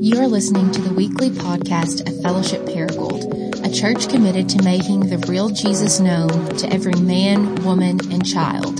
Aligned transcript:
You 0.00 0.20
are 0.20 0.26
listening 0.26 0.70
to 0.72 0.80
the 0.80 0.94
weekly 0.94 1.28
podcast 1.28 2.08
of 2.08 2.22
Fellowship 2.22 2.62
Paragould, 2.62 3.62
a 3.62 3.70
church 3.70 4.08
committed 4.08 4.48
to 4.48 4.62
making 4.62 5.10
the 5.10 5.18
real 5.28 5.50
Jesus 5.50 6.00
known 6.00 6.56
to 6.56 6.72
every 6.72 6.94
man, 6.94 7.62
woman, 7.62 8.00
and 8.10 8.24
child. 8.24 8.78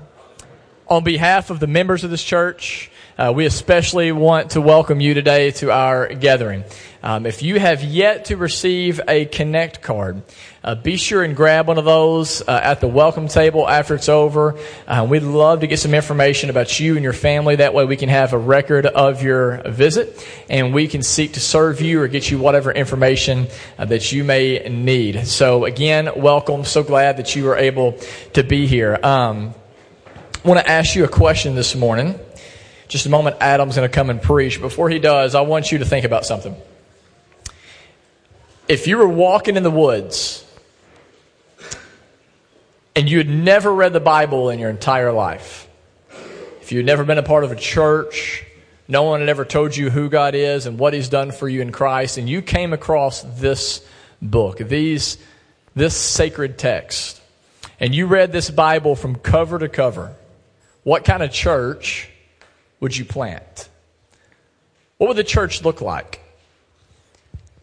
on 0.89 1.03
behalf 1.03 1.49
of 1.49 1.59
the 1.59 1.67
members 1.67 2.03
of 2.03 2.11
this 2.11 2.23
church, 2.23 2.91
uh, 3.17 3.31
we 3.35 3.45
especially 3.45 4.11
want 4.11 4.51
to 4.51 4.61
welcome 4.61 4.99
you 4.99 5.13
today 5.13 5.51
to 5.51 5.71
our 5.71 6.07
gathering. 6.07 6.63
Um, 7.03 7.25
if 7.25 7.43
you 7.43 7.59
have 7.59 7.83
yet 7.83 8.25
to 8.25 8.37
receive 8.37 9.01
a 9.09 9.25
Connect 9.25 9.81
card, 9.81 10.23
uh, 10.63 10.75
be 10.75 10.95
sure 10.95 11.21
and 11.21 11.35
grab 11.35 11.67
one 11.67 11.77
of 11.77 11.83
those 11.83 12.41
uh, 12.41 12.59
at 12.63 12.79
the 12.79 12.87
welcome 12.87 13.27
table 13.27 13.67
after 13.67 13.95
it's 13.95 14.07
over. 14.07 14.57
Uh, 14.87 15.05
we'd 15.09 15.23
love 15.23 15.59
to 15.59 15.67
get 15.67 15.79
some 15.79 15.93
information 15.93 16.49
about 16.49 16.79
you 16.79 16.95
and 16.95 17.03
your 17.03 17.11
family. 17.11 17.57
That 17.57 17.73
way 17.73 17.83
we 17.83 17.97
can 17.97 18.07
have 18.07 18.31
a 18.31 18.37
record 18.37 18.85
of 18.85 19.21
your 19.21 19.61
visit 19.69 20.25
and 20.49 20.73
we 20.73 20.87
can 20.87 21.03
seek 21.03 21.33
to 21.33 21.41
serve 21.41 21.81
you 21.81 22.01
or 22.01 22.07
get 22.07 22.31
you 22.31 22.39
whatever 22.39 22.71
information 22.71 23.47
uh, 23.77 23.83
that 23.85 24.13
you 24.13 24.23
may 24.23 24.59
need. 24.69 25.27
So 25.27 25.65
again, 25.65 26.09
welcome. 26.15 26.63
So 26.63 26.83
glad 26.83 27.17
that 27.17 27.35
you 27.35 27.43
were 27.43 27.57
able 27.57 27.99
to 28.31 28.43
be 28.43 28.65
here. 28.65 28.97
Um, 29.03 29.53
I 30.43 30.47
want 30.47 30.61
to 30.61 30.69
ask 30.69 30.95
you 30.95 31.03
a 31.03 31.09
question 31.09 31.55
this 31.55 31.75
morning. 31.75 32.17
Just 32.87 33.05
a 33.05 33.09
moment, 33.09 33.37
Adam's 33.39 33.75
going 33.75 33.87
to 33.87 33.93
come 33.93 34.09
and 34.09 34.21
preach. 34.21 34.59
Before 34.59 34.89
he 34.89 34.99
does, 34.99 35.35
I 35.35 35.41
want 35.41 35.71
you 35.71 35.79
to 35.79 35.85
think 35.85 36.05
about 36.05 36.25
something. 36.25 36.55
If 38.67 38.87
you 38.87 38.97
were 38.97 39.07
walking 39.07 39.55
in 39.57 39.63
the 39.63 39.71
woods 39.71 40.45
and 42.95 43.09
you 43.09 43.17
had 43.17 43.29
never 43.29 43.73
read 43.73 43.93
the 43.93 43.99
Bible 43.99 44.49
in 44.49 44.59
your 44.59 44.69
entire 44.69 45.11
life, 45.11 45.67
if 46.61 46.71
you 46.71 46.77
had 46.77 46.85
never 46.85 47.03
been 47.03 47.17
a 47.17 47.23
part 47.23 47.43
of 47.43 47.51
a 47.51 47.55
church, 47.55 48.45
no 48.87 49.03
one 49.03 49.19
had 49.19 49.29
ever 49.29 49.43
told 49.43 49.75
you 49.75 49.89
who 49.89 50.09
God 50.09 50.35
is 50.35 50.65
and 50.65 50.77
what 50.77 50.93
He's 50.93 51.09
done 51.09 51.31
for 51.31 51.49
you 51.49 51.61
in 51.61 51.71
Christ, 51.71 52.17
and 52.17 52.29
you 52.29 52.41
came 52.41 52.73
across 52.73 53.21
this 53.21 53.85
book, 54.21 54.59
these, 54.59 55.17
this 55.75 55.95
sacred 55.95 56.57
text, 56.57 57.21
and 57.79 57.93
you 57.93 58.07
read 58.07 58.31
this 58.31 58.49
Bible 58.49 58.95
from 58.95 59.15
cover 59.15 59.59
to 59.59 59.67
cover, 59.67 60.15
what 60.83 61.03
kind 61.03 61.23
of 61.23 61.31
church 61.31 62.09
would 62.83 62.97
you 62.97 63.05
plant? 63.05 63.69
What 64.97 65.07
would 65.07 65.15
the 65.15 65.23
church 65.23 65.63
look 65.63 65.79
like? 65.79 66.19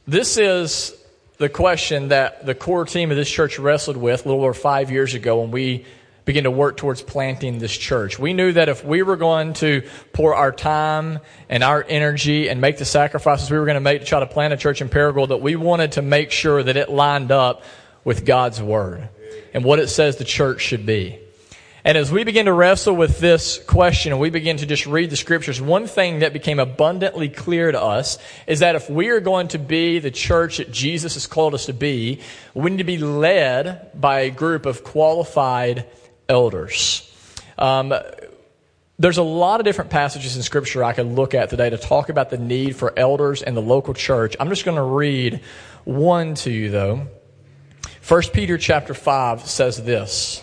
This 0.07 0.39
is 0.39 0.97
the 1.37 1.51
question 1.51 2.09
that 2.09 2.47
the 2.47 2.55
core 2.55 2.87
team 2.87 3.11
of 3.11 3.19
this 3.19 3.31
church 3.31 3.59
wrestled 3.59 3.99
with 3.99 4.25
a 4.25 4.29
little 4.31 4.43
over 4.43 4.55
five 4.55 4.91
years 4.91 5.13
ago 5.13 5.43
when 5.43 5.51
we 5.51 5.85
began 6.25 6.45
to 6.45 6.51
work 6.51 6.79
towards 6.79 7.03
planting 7.03 7.59
this 7.59 7.77
church. 7.77 8.19
We 8.19 8.33
knew 8.33 8.53
that 8.53 8.71
if 8.71 8.83
we 8.83 9.03
were 9.03 9.17
going 9.17 9.53
to 9.55 9.83
pour 10.15 10.35
our 10.35 10.53
time 10.53 11.19
and 11.51 11.63
our 11.63 11.85
energy 11.87 12.49
and 12.49 12.63
make 12.63 12.79
the 12.79 12.87
sacrifices 12.87 13.51
we 13.51 13.59
were 13.59 13.67
going 13.67 13.75
to 13.75 13.81
make 13.81 14.01
to 14.01 14.07
try 14.07 14.21
to 14.21 14.27
plant 14.27 14.55
a 14.55 14.57
church 14.57 14.81
in 14.81 14.89
Paragould, 14.89 15.29
that 15.29 15.43
we 15.43 15.55
wanted 15.55 15.93
to 15.93 16.03
make 16.03 16.31
sure 16.31 16.63
that 16.63 16.79
it 16.79 16.89
lined 16.89 17.31
up 17.31 17.63
with 18.05 18.25
God's 18.25 18.63
word 18.63 19.11
and 19.53 19.65
what 19.65 19.81
it 19.81 19.89
says 19.89 20.17
the 20.17 20.25
church 20.25 20.63
should 20.63 20.87
be. 20.87 21.19
And 21.83 21.97
as 21.97 22.13
we 22.13 22.25
begin 22.25 22.45
to 22.45 22.53
wrestle 22.53 22.95
with 22.95 23.21
this 23.21 23.59
question 23.65 24.13
and 24.13 24.21
we 24.21 24.29
begin 24.29 24.59
to 24.59 24.67
just 24.67 24.87
read 24.87 25.09
the 25.09 25.17
scriptures, 25.17 25.63
one 25.63 25.87
thing 25.87 26.19
that 26.19 26.35
became 26.35 26.59
abundantly 26.59 27.31
clear 27.31 27.73
to 27.73 27.81
us 27.81 28.19
is 28.47 28.59
that 28.59 28.75
if 28.75 28.91
we 28.91 29.09
are 29.09 29.21
going 29.21 29.49
to 29.49 29.59
be 29.59 29.99
the 29.99 30.11
church 30.11 30.59
that 30.59 30.71
Jesus 30.71 31.15
has 31.15 31.27
called 31.27 31.55
us 31.55 31.67
to 31.67 31.73
be, 31.73 32.21
we 32.53 32.71
need 32.71 32.79
to 32.79 32.85
be 32.85 32.99
led 32.99 33.99
by 33.99 34.21
a 34.21 34.31
group 34.31 34.67
of 34.67 34.85
qualified 34.85 35.87
elders. 36.29 37.07
Um, 37.57 37.95
there's 38.99 39.19
a 39.19 39.23
lot 39.23 39.61
of 39.61 39.65
different 39.65 39.91
passages 39.91 40.37
in 40.37 40.43
scripture 40.43 40.85
I 40.85 40.93
could 40.93 41.07
look 41.07 41.33
at 41.33 41.49
today 41.49 41.71
to 41.71 41.79
talk 41.79 42.11
about 42.11 42.29
the 42.29 42.37
need 42.37 42.77
for 42.77 42.93
elders 42.99 43.41
in 43.41 43.55
the 43.55 43.63
local 43.63 43.95
church. 43.95 44.37
I'm 44.39 44.51
just 44.51 44.67
going 44.67 44.77
to 44.77 44.83
read 44.83 45.41
one 45.85 46.35
to 46.35 46.51
you 46.51 46.69
though. 46.71 47.07
1 48.07 48.23
Peter 48.35 48.59
chapter 48.59 48.93
5 48.93 49.47
says 49.47 49.83
this. 49.83 50.43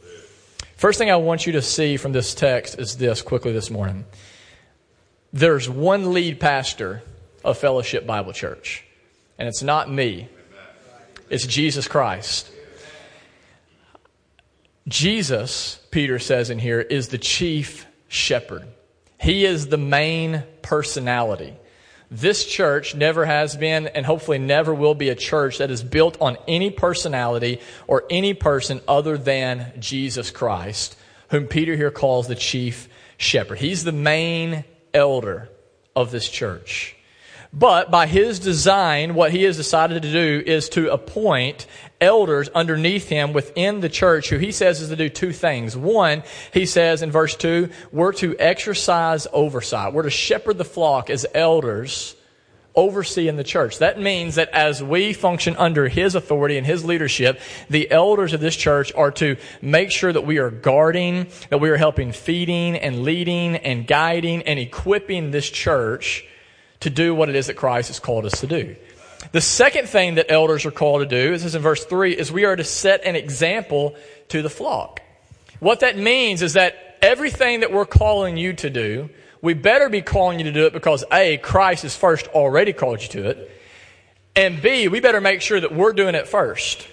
First 0.81 0.97
thing 0.97 1.11
I 1.11 1.17
want 1.17 1.45
you 1.45 1.53
to 1.53 1.61
see 1.61 1.95
from 1.95 2.11
this 2.11 2.33
text 2.33 2.79
is 2.79 2.97
this 2.97 3.21
quickly 3.21 3.51
this 3.51 3.69
morning. 3.69 4.03
There's 5.31 5.69
one 5.69 6.11
lead 6.11 6.39
pastor 6.39 7.03
of 7.45 7.59
Fellowship 7.59 8.07
Bible 8.07 8.33
Church, 8.33 8.83
and 9.37 9.47
it's 9.47 9.61
not 9.61 9.91
me, 9.91 10.27
it's 11.29 11.45
Jesus 11.45 11.87
Christ. 11.87 12.49
Jesus, 14.87 15.79
Peter 15.91 16.17
says 16.17 16.49
in 16.49 16.57
here, 16.57 16.81
is 16.81 17.09
the 17.09 17.19
chief 17.19 17.85
shepherd. 18.07 18.65
He 19.19 19.45
is 19.45 19.67
the 19.67 19.77
main 19.77 20.41
personality. 20.63 21.53
This 22.13 22.43
church 22.43 22.93
never 22.93 23.23
has 23.25 23.55
been 23.55 23.87
and 23.87 24.05
hopefully 24.05 24.37
never 24.37 24.73
will 24.73 24.95
be 24.95 25.07
a 25.07 25.15
church 25.15 25.59
that 25.59 25.71
is 25.71 25.81
built 25.81 26.17
on 26.19 26.37
any 26.45 26.69
personality 26.69 27.61
or 27.87 28.03
any 28.09 28.33
person 28.33 28.81
other 28.85 29.17
than 29.17 29.71
Jesus 29.79 30.29
Christ, 30.29 30.97
whom 31.29 31.47
Peter 31.47 31.73
here 31.77 31.89
calls 31.89 32.27
the 32.27 32.35
chief 32.35 32.89
shepherd. 33.15 33.59
He's 33.59 33.85
the 33.85 33.93
main 33.93 34.65
elder 34.93 35.47
of 35.95 36.11
this 36.11 36.29
church. 36.29 36.97
But 37.53 37.91
by 37.91 38.07
his 38.07 38.39
design, 38.39 39.13
what 39.13 39.31
he 39.31 39.43
has 39.43 39.57
decided 39.57 40.01
to 40.03 40.11
do 40.11 40.41
is 40.45 40.69
to 40.69 40.91
appoint 40.91 41.65
elders 41.99 42.47
underneath 42.49 43.09
him 43.09 43.33
within 43.33 43.81
the 43.81 43.89
church 43.89 44.29
who 44.29 44.37
he 44.37 44.53
says 44.53 44.79
is 44.79 44.89
to 44.89 44.95
do 44.95 45.09
two 45.09 45.33
things. 45.33 45.75
One, 45.75 46.23
he 46.53 46.65
says 46.65 47.01
in 47.01 47.11
verse 47.11 47.35
2, 47.35 47.69
we're 47.91 48.13
to 48.13 48.37
exercise 48.39 49.27
oversight. 49.33 49.93
We're 49.93 50.03
to 50.03 50.09
shepherd 50.09 50.57
the 50.57 50.65
flock 50.65 51.09
as 51.09 51.25
elders 51.33 52.15
overseeing 52.73 53.35
the 53.35 53.43
church. 53.43 53.79
That 53.79 53.99
means 53.99 54.35
that 54.35 54.49
as 54.51 54.81
we 54.81 55.11
function 55.11 55.57
under 55.57 55.89
his 55.89 56.15
authority 56.15 56.57
and 56.57 56.65
his 56.65 56.85
leadership, 56.85 57.41
the 57.69 57.91
elders 57.91 58.31
of 58.31 58.39
this 58.39 58.55
church 58.55 58.93
are 58.93 59.11
to 59.11 59.35
make 59.61 59.91
sure 59.91 60.13
that 60.13 60.25
we 60.25 60.37
are 60.37 60.49
guarding, 60.49 61.27
that 61.49 61.59
we 61.59 61.69
are 61.69 61.75
helping 61.75 62.13
feeding 62.13 62.77
and 62.77 63.03
leading 63.03 63.57
and 63.57 63.85
guiding 63.85 64.43
and 64.43 64.57
equipping 64.57 65.31
this 65.31 65.49
church 65.49 66.25
to 66.81 66.89
do 66.89 67.15
what 67.15 67.29
it 67.29 67.35
is 67.35 67.47
that 67.47 67.55
Christ 67.55 67.87
has 67.87 67.99
called 67.99 68.25
us 68.25 68.39
to 68.41 68.47
do. 68.47 68.75
The 69.31 69.41
second 69.41 69.87
thing 69.87 70.15
that 70.15 70.31
elders 70.31 70.65
are 70.65 70.71
called 70.71 71.01
to 71.01 71.05
do, 71.07 71.31
this 71.31 71.45
is 71.45 71.55
in 71.55 71.61
verse 71.61 71.85
3, 71.85 72.13
is 72.13 72.31
we 72.31 72.45
are 72.45 72.55
to 72.55 72.63
set 72.63 73.05
an 73.05 73.15
example 73.15 73.95
to 74.29 74.41
the 74.41 74.49
flock. 74.49 75.01
What 75.59 75.81
that 75.81 75.97
means 75.97 76.41
is 76.41 76.53
that 76.53 76.97
everything 77.01 77.61
that 77.61 77.71
we're 77.71 77.85
calling 77.85 78.35
you 78.35 78.53
to 78.53 78.69
do, 78.69 79.09
we 79.41 79.53
better 79.53 79.89
be 79.89 80.01
calling 80.01 80.39
you 80.39 80.45
to 80.45 80.51
do 80.51 80.65
it 80.65 80.73
because 80.73 81.03
A, 81.11 81.37
Christ 81.37 81.83
has 81.83 81.95
first 81.95 82.27
already 82.27 82.73
called 82.73 83.01
you 83.01 83.07
to 83.09 83.29
it, 83.29 83.51
and 84.35 84.61
B, 84.61 84.87
we 84.87 84.99
better 84.99 85.21
make 85.21 85.41
sure 85.41 85.59
that 85.59 85.73
we're 85.73 85.93
doing 85.93 86.15
it 86.15 86.27
first 86.27 86.87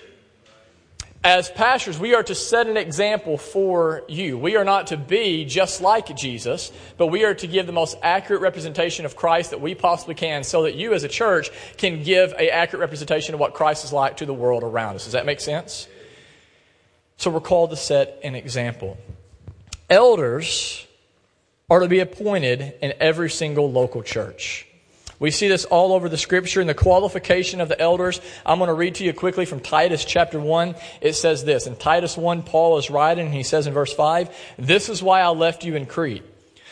as 1.24 1.50
pastors, 1.50 1.98
we 1.98 2.14
are 2.14 2.22
to 2.22 2.34
set 2.34 2.68
an 2.68 2.76
example 2.76 3.38
for 3.38 4.04
you. 4.08 4.38
We 4.38 4.56
are 4.56 4.64
not 4.64 4.88
to 4.88 4.96
be 4.96 5.44
just 5.44 5.80
like 5.80 6.14
Jesus, 6.16 6.70
but 6.96 7.08
we 7.08 7.24
are 7.24 7.34
to 7.34 7.46
give 7.48 7.66
the 7.66 7.72
most 7.72 7.98
accurate 8.02 8.40
representation 8.40 9.04
of 9.04 9.16
Christ 9.16 9.50
that 9.50 9.60
we 9.60 9.74
possibly 9.74 10.14
can 10.14 10.44
so 10.44 10.62
that 10.62 10.76
you 10.76 10.94
as 10.94 11.02
a 11.02 11.08
church 11.08 11.50
can 11.76 12.04
give 12.04 12.32
an 12.34 12.48
accurate 12.52 12.80
representation 12.80 13.34
of 13.34 13.40
what 13.40 13.52
Christ 13.52 13.84
is 13.84 13.92
like 13.92 14.18
to 14.18 14.26
the 14.26 14.34
world 14.34 14.62
around 14.62 14.94
us. 14.94 15.04
Does 15.04 15.14
that 15.14 15.26
make 15.26 15.40
sense? 15.40 15.88
So 17.16 17.30
we're 17.30 17.40
called 17.40 17.70
to 17.70 17.76
set 17.76 18.20
an 18.22 18.36
example. 18.36 18.96
Elders 19.90 20.86
are 21.68 21.80
to 21.80 21.88
be 21.88 21.98
appointed 21.98 22.74
in 22.80 22.94
every 23.00 23.28
single 23.28 23.72
local 23.72 24.04
church. 24.04 24.67
We 25.20 25.32
see 25.32 25.48
this 25.48 25.64
all 25.64 25.92
over 25.92 26.08
the 26.08 26.16
scripture 26.16 26.60
and 26.60 26.68
the 26.68 26.74
qualification 26.74 27.60
of 27.60 27.68
the 27.68 27.80
elders. 27.80 28.20
I'm 28.46 28.58
going 28.58 28.68
to 28.68 28.74
read 28.74 28.96
to 28.96 29.04
you 29.04 29.12
quickly 29.12 29.46
from 29.46 29.58
Titus 29.58 30.04
chapter 30.04 30.38
1. 30.38 30.76
It 31.00 31.14
says 31.14 31.44
this. 31.44 31.66
In 31.66 31.74
Titus 31.74 32.16
1, 32.16 32.44
Paul 32.44 32.78
is 32.78 32.88
writing, 32.88 33.26
and 33.26 33.34
he 33.34 33.42
says 33.42 33.66
in 33.66 33.74
verse 33.74 33.92
5, 33.92 34.34
This 34.58 34.88
is 34.88 35.02
why 35.02 35.20
I 35.20 35.28
left 35.30 35.64
you 35.64 35.74
in 35.74 35.86
Crete, 35.86 36.22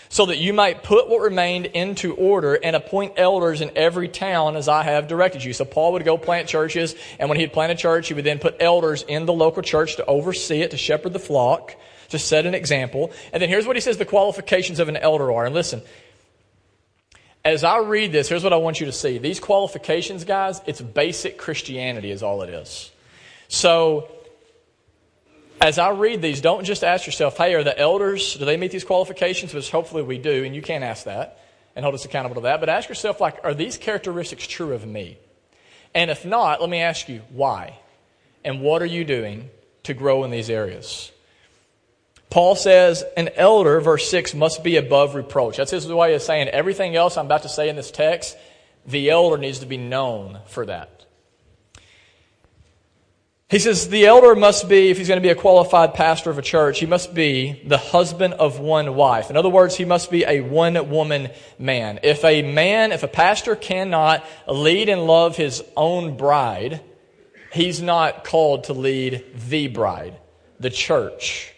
so 0.08 0.26
that 0.26 0.38
you 0.38 0.52
might 0.52 0.84
put 0.84 1.08
what 1.08 1.22
remained 1.22 1.66
into 1.66 2.14
order 2.14 2.54
and 2.54 2.76
appoint 2.76 3.14
elders 3.16 3.62
in 3.62 3.72
every 3.75 4.06
town 4.06 4.54
as 4.54 4.69
I 4.69 4.84
have 4.84 5.08
directed 5.08 5.42
you. 5.42 5.52
So 5.52 5.64
Paul 5.64 5.94
would 5.94 6.04
go 6.04 6.16
plant 6.16 6.46
churches, 6.46 6.94
and 7.19 7.28
when 7.28 7.40
he'd 7.40 7.52
plant 7.52 7.72
a 7.72 7.76
church, 7.76 8.06
he 8.06 8.14
would 8.14 8.25
then 8.25 8.38
put 8.38 8.58
elders 8.60 9.02
in 9.02 9.26
the 9.26 9.32
local 9.32 9.62
church 9.62 9.96
to 9.96 10.06
oversee 10.06 10.60
it, 10.60 10.70
to 10.70 10.76
shepherd 10.76 11.14
the 11.14 11.19
flock, 11.19 11.75
to 12.10 12.19
set 12.20 12.46
an 12.46 12.54
example. 12.54 13.10
And 13.32 13.42
then 13.42 13.49
here's 13.49 13.66
what 13.66 13.75
he 13.75 13.81
says 13.81 13.96
the 13.99 14.04
qualifications 14.04 14.78
of 14.78 14.88
an 14.88 14.96
elder 14.96 15.32
are. 15.32 15.46
And 15.46 15.54
listen, 15.54 15.82
as 17.46 17.62
I 17.62 17.78
read 17.78 18.10
this, 18.10 18.28
here's 18.28 18.43
what 18.43 18.52
I 18.52 18.56
want 18.56 18.81
you 18.81 18.87
to 18.87 18.93
see. 18.93 19.19
These 19.19 19.38
qualifications, 19.38 20.25
guys, 20.25 20.60
it's 20.66 20.81
basic 20.81 21.38
Christianity, 21.38 22.10
is 22.10 22.25
all 22.25 22.43
it 22.43 22.50
is. 22.50 22.90
So, 23.46 24.10
as 25.60 25.78
I 25.78 25.90
read 25.90 26.22
these, 26.22 26.40
don't 26.40 26.64
just 26.64 26.82
ask 26.82 27.06
yourself, 27.06 27.37
hey, 27.37 27.54
are 27.54 27.62
the 27.62 27.78
elders, 27.78 28.34
do 28.34 28.44
they 28.44 28.56
meet 28.56 28.72
these 28.72 28.82
qualifications? 28.82 29.54
Which 29.54 29.70
hopefully 29.70 30.02
we 30.02 30.19
do, 30.19 30.43
and 30.43 30.56
you 30.56 30.60
can't 30.60 30.82
ask 30.82 31.04
that 31.04 31.38
and 31.76 31.84
hold 31.84 31.94
us 31.94 32.04
accountable 32.04 32.34
to 32.34 32.40
that. 32.43 32.58
But 32.58 32.69
ask 32.69 32.88
yourself, 32.88 33.20
like, 33.20 33.38
are 33.44 33.54
these 33.54 33.78
characteristics 33.78 34.44
true 34.44 34.72
of 34.72 34.84
me? 34.84 35.16
And 35.94 36.10
if 36.10 36.25
not, 36.25 36.60
let 36.60 36.69
me 36.69 36.81
ask 36.81 37.08
you, 37.08 37.22
why? 37.31 37.78
And 38.44 38.60
what 38.60 38.82
are 38.82 38.87
you 38.87 39.04
doing 39.04 39.50
to 39.84 39.94
grow 39.94 40.25
in 40.25 40.32
these 40.32 40.50
areas? 40.50 41.12
Paul 42.31 42.56
says 42.56 43.05
an 43.17 43.31
elder, 43.37 43.81
verse 43.81 44.11
6, 44.11 44.34
must 44.34 44.64
be 44.64 44.76
above 44.76 45.14
reproach. 45.14 45.56
That's 45.56 45.70
his 45.70 45.87
way 45.87 46.14
of 46.14 46.23
saying 46.23 46.49
everything 46.49 46.96
else 46.96 47.17
I'm 47.17 47.26
about 47.26 47.43
to 47.43 47.49
say 47.49 47.69
in 47.69 47.76
this 47.76 47.90
text, 47.90 48.37
the 48.87 49.11
elder 49.11 49.38
needs 49.38 49.61
to 49.61 49.67
be 49.67 49.76
known 49.76 50.40
for 50.46 50.67
that. 50.67 50.96
He 53.49 53.61
says 53.61 53.88
the 53.88 54.06
elder 54.06 54.34
must 54.34 54.69
be, 54.69 54.90
if 54.90 54.99
he's 54.99 55.06
going 55.06 55.20
to 55.20 55.26
be 55.26 55.31
a 55.31 55.37
qualified 55.37 55.94
pastor 55.94 56.31
of 56.31 56.38
a 56.38 56.43
church, 56.43 56.81
he 56.81 56.87
must 56.87 57.14
be 57.14 57.62
the 57.64 57.78
husband 57.78 58.34
of 58.34 58.58
one 58.58 58.96
wife. 58.96 59.31
In 59.31 59.37
other 59.37 59.49
words, 59.49 59.76
he 59.76 59.84
must 59.84 60.11
be 60.11 60.25
a 60.25 60.40
one 60.40 60.90
woman 60.90 61.31
man. 61.56 62.00
If 62.02 62.25
a 62.25 62.43
man, 62.43 62.90
if 62.90 63.05
a 63.05 63.08
pastor 63.08 63.55
cannot 63.55 64.25
lead 64.49 64.88
and 64.88 65.06
love 65.06 65.37
his 65.37 65.62
own 65.76 66.17
bride, 66.17 66.81
he's 67.52 67.81
not 67.81 68.25
called 68.25 68.64
to 68.64 68.73
lead 68.73 69.25
the 69.49 69.69
bride, 69.69 70.19
the 70.58 70.70
church. 70.70 71.52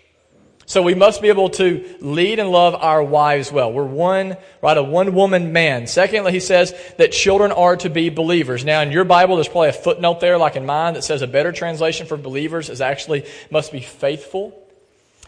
So 0.69 0.83
we 0.83 0.95
must 0.95 1.23
be 1.23 1.29
able 1.29 1.49
to 1.51 1.97
lead 2.01 2.39
and 2.39 2.51
love 2.51 2.75
our 2.75 3.03
wives 3.03 3.51
well. 3.51 3.73
We're 3.73 3.85
one, 3.85 4.37
right, 4.61 4.77
a 4.77 4.83
one 4.83 5.15
woman 5.15 5.51
man. 5.51 5.87
Secondly, 5.87 6.31
he 6.31 6.41
says 6.41 6.75
that 6.99 7.11
children 7.11 7.53
are 7.53 7.77
to 7.79 7.89
be 7.89 8.11
believers. 8.11 8.67
Now, 8.67 8.83
in 8.83 8.93
your 8.93 9.05
Bible, 9.05 9.37
there's 9.37 9.49
probably 9.49 9.71
a 9.71 9.73
footnote 9.73 10.21
there, 10.21 10.37
like 10.37 10.57
in 10.57 10.67
mine, 10.67 10.93
that 10.93 11.05
says 11.05 11.23
a 11.23 11.27
better 11.27 11.53
translation 11.53 12.07
for 12.07 12.19
believers 12.19 12.69
is 12.69 12.83
actually 12.83 13.25
must 13.51 13.73
be 13.73 13.81
faithful. 13.81 14.63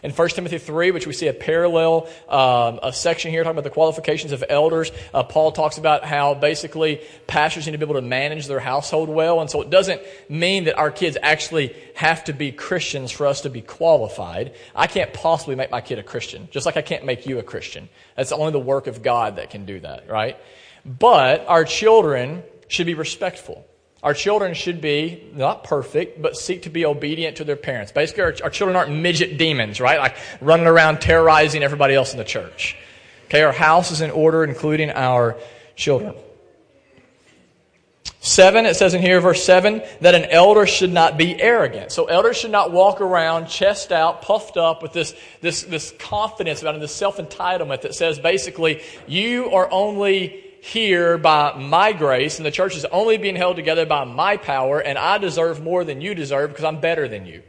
In 0.03 0.11
1 0.11 0.29
Timothy 0.29 0.57
3, 0.57 0.91
which 0.91 1.05
we 1.05 1.13
see 1.13 1.27
a 1.27 1.33
parallel 1.33 2.07
um, 2.27 2.79
a 2.81 2.91
section 2.91 3.29
here 3.29 3.43
talking 3.43 3.57
about 3.57 3.63
the 3.63 3.69
qualifications 3.69 4.31
of 4.31 4.43
elders, 4.49 4.91
uh, 5.13 5.21
Paul 5.23 5.51
talks 5.51 5.77
about 5.77 6.03
how 6.03 6.33
basically 6.33 7.01
pastors 7.27 7.67
need 7.67 7.73
to 7.73 7.77
be 7.77 7.85
able 7.85 7.95
to 7.95 8.01
manage 8.01 8.47
their 8.47 8.59
household 8.59 9.09
well. 9.09 9.41
And 9.41 9.49
so 9.49 9.61
it 9.61 9.69
doesn't 9.69 10.01
mean 10.27 10.63
that 10.63 10.77
our 10.77 10.89
kids 10.89 11.17
actually 11.21 11.75
have 11.95 12.23
to 12.23 12.33
be 12.33 12.51
Christians 12.51 13.11
for 13.11 13.27
us 13.27 13.41
to 13.41 13.49
be 13.49 13.61
qualified. 13.61 14.55
I 14.75 14.87
can't 14.87 15.13
possibly 15.13 15.55
make 15.55 15.69
my 15.69 15.81
kid 15.81 15.99
a 15.99 16.03
Christian, 16.03 16.47
just 16.51 16.65
like 16.65 16.77
I 16.77 16.81
can't 16.81 17.05
make 17.05 17.27
you 17.27 17.37
a 17.37 17.43
Christian. 17.43 17.87
That's 18.17 18.31
only 18.31 18.51
the 18.51 18.59
work 18.59 18.87
of 18.87 19.03
God 19.03 19.35
that 19.35 19.51
can 19.51 19.65
do 19.65 19.79
that, 19.81 20.09
right? 20.09 20.37
But 20.83 21.45
our 21.47 21.63
children 21.63 22.43
should 22.67 22.87
be 22.87 22.95
respectful. 22.95 23.67
Our 24.03 24.15
children 24.15 24.55
should 24.55 24.81
be 24.81 25.23
not 25.35 25.63
perfect, 25.63 26.21
but 26.21 26.35
seek 26.35 26.63
to 26.63 26.71
be 26.71 26.85
obedient 26.85 27.37
to 27.37 27.43
their 27.43 27.55
parents. 27.55 27.91
Basically, 27.91 28.23
our, 28.23 28.33
our, 28.43 28.49
children 28.49 28.75
aren't 28.75 28.91
midget 28.91 29.37
demons, 29.37 29.79
right? 29.79 29.99
Like 29.99 30.15
running 30.41 30.65
around 30.65 31.01
terrorizing 31.01 31.61
everybody 31.61 31.93
else 31.93 32.11
in 32.11 32.17
the 32.17 32.23
church. 32.23 32.75
Okay, 33.25 33.43
our 33.43 33.51
house 33.51 33.91
is 33.91 34.01
in 34.01 34.09
order, 34.09 34.43
including 34.43 34.89
our 34.89 35.37
children. 35.75 36.15
Seven, 38.23 38.65
it 38.65 38.75
says 38.75 38.93
in 38.93 39.01
here, 39.01 39.19
verse 39.19 39.43
seven, 39.43 39.81
that 40.01 40.13
an 40.13 40.25
elder 40.25 40.67
should 40.67 40.91
not 40.91 41.17
be 41.17 41.39
arrogant. 41.41 41.91
So 41.91 42.05
elders 42.05 42.37
should 42.37 42.51
not 42.51 42.71
walk 42.71 43.01
around 43.01 43.47
chest 43.47 43.91
out, 43.91 44.21
puffed 44.21 44.57
up 44.57 44.83
with 44.83 44.93
this, 44.93 45.15
this, 45.41 45.63
this 45.63 45.91
confidence 45.97 46.61
about 46.61 46.75
it, 46.75 46.81
this 46.81 46.93
self-entitlement 46.93 47.81
that 47.81 47.95
says 47.95 48.19
basically, 48.19 48.81
you 49.07 49.49
are 49.51 49.67
only 49.71 50.50
here 50.61 51.17
by 51.17 51.57
my 51.57 51.91
grace, 51.91 52.37
and 52.37 52.45
the 52.45 52.51
church 52.51 52.75
is 52.75 52.85
only 52.85 53.17
being 53.17 53.35
held 53.35 53.55
together 53.55 53.87
by 53.87 54.03
my 54.03 54.37
power, 54.37 54.79
and 54.79 54.95
I 54.95 55.17
deserve 55.17 55.61
more 55.61 55.83
than 55.83 56.01
you 56.01 56.13
deserve 56.13 56.51
because 56.51 56.63
I'm 56.63 56.79
better 56.79 57.07
than 57.07 57.25
you. 57.25 57.41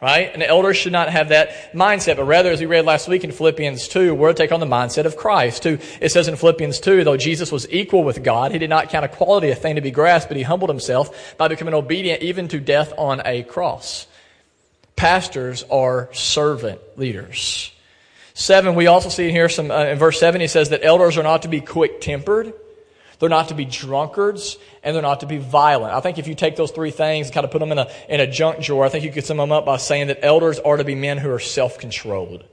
Right? 0.00 0.30
And 0.32 0.40
the 0.42 0.48
elders 0.48 0.76
should 0.76 0.92
not 0.92 1.08
have 1.10 1.28
that 1.28 1.72
mindset, 1.72 2.16
but 2.16 2.24
rather, 2.24 2.50
as 2.50 2.60
we 2.60 2.66
read 2.66 2.84
last 2.84 3.06
week 3.06 3.22
in 3.22 3.32
Philippians 3.32 3.88
2, 3.88 4.14
we're 4.14 4.32
to 4.32 4.34
take 4.34 4.50
on 4.50 4.60
the 4.60 4.66
mindset 4.66 5.04
of 5.04 5.16
Christ. 5.16 5.64
Who, 5.64 5.78
it 6.00 6.10
says 6.10 6.26
in 6.26 6.36
Philippians 6.36 6.80
2, 6.80 7.04
though 7.04 7.16
Jesus 7.16 7.52
was 7.52 7.70
equal 7.70 8.02
with 8.02 8.22
God, 8.22 8.52
he 8.52 8.58
did 8.58 8.70
not 8.70 8.88
count 8.88 9.04
equality 9.04 9.50
a 9.50 9.54
thing 9.54 9.76
to 9.76 9.80
be 9.80 9.90
grasped, 9.90 10.28
but 10.28 10.36
he 10.36 10.42
humbled 10.42 10.68
himself 10.68 11.36
by 11.38 11.48
becoming 11.48 11.74
obedient 11.74 12.22
even 12.22 12.48
to 12.48 12.60
death 12.60 12.92
on 12.98 13.22
a 13.24 13.44
cross. 13.44 14.06
Pastors 14.96 15.64
are 15.70 16.08
servant 16.12 16.80
leaders. 16.96 17.72
Seven, 18.34 18.74
we 18.74 18.88
also 18.88 19.08
see 19.08 19.28
in 19.28 19.30
here 19.30 19.48
some, 19.48 19.70
uh, 19.70 19.84
in 19.84 19.98
verse 19.98 20.18
seven, 20.18 20.40
he 20.40 20.48
says 20.48 20.70
that 20.70 20.84
elders 20.84 21.16
are 21.16 21.22
not 21.22 21.42
to 21.42 21.48
be 21.48 21.60
quick 21.60 22.00
tempered. 22.00 22.52
They're 23.20 23.28
not 23.28 23.48
to 23.48 23.54
be 23.54 23.64
drunkards 23.64 24.58
and 24.82 24.94
they're 24.94 25.02
not 25.02 25.20
to 25.20 25.26
be 25.26 25.38
violent. 25.38 25.94
I 25.94 26.00
think 26.00 26.18
if 26.18 26.26
you 26.26 26.34
take 26.34 26.56
those 26.56 26.72
three 26.72 26.90
things 26.90 27.28
and 27.28 27.34
kind 27.34 27.44
of 27.44 27.52
put 27.52 27.60
them 27.60 27.70
in 27.70 27.78
a, 27.78 27.88
in 28.08 28.20
a 28.20 28.26
junk 28.26 28.60
drawer, 28.60 28.84
I 28.84 28.88
think 28.88 29.04
you 29.04 29.12
could 29.12 29.24
sum 29.24 29.36
them 29.36 29.52
up 29.52 29.64
by 29.64 29.76
saying 29.76 30.08
that 30.08 30.18
elders 30.24 30.58
are 30.58 30.76
to 30.76 30.84
be 30.84 30.96
men 30.96 31.18
who 31.18 31.30
are 31.30 31.38
self 31.38 31.78
controlled. 31.78 32.44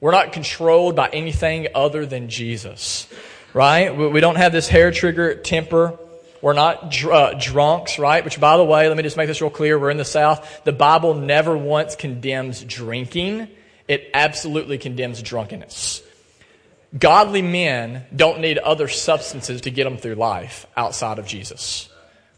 We're 0.00 0.12
not 0.12 0.32
controlled 0.32 0.94
by 0.94 1.08
anything 1.08 1.68
other 1.74 2.06
than 2.06 2.28
Jesus, 2.28 3.08
right? 3.52 3.90
We 3.90 4.20
don't 4.20 4.36
have 4.36 4.52
this 4.52 4.68
hair 4.68 4.92
trigger 4.92 5.34
temper. 5.34 5.98
We're 6.40 6.52
not 6.52 6.90
dr- 6.90 7.12
uh, 7.12 7.34
drunks, 7.34 7.98
right? 7.98 8.24
Which, 8.24 8.38
by 8.38 8.56
the 8.56 8.64
way, 8.64 8.86
let 8.86 8.96
me 8.96 9.02
just 9.02 9.16
make 9.16 9.26
this 9.26 9.40
real 9.40 9.50
clear. 9.50 9.78
We're 9.78 9.90
in 9.90 9.96
the 9.96 10.04
South. 10.04 10.62
The 10.64 10.72
Bible 10.72 11.14
never 11.14 11.56
once 11.56 11.96
condemns 11.96 12.62
drinking 12.62 13.48
it 13.88 14.10
absolutely 14.14 14.78
condemns 14.78 15.22
drunkenness. 15.22 16.02
Godly 16.98 17.42
men 17.42 18.04
don't 18.14 18.40
need 18.40 18.58
other 18.58 18.88
substances 18.88 19.62
to 19.62 19.70
get 19.70 19.84
them 19.84 19.96
through 19.96 20.14
life 20.14 20.66
outside 20.76 21.18
of 21.18 21.26
Jesus. 21.26 21.88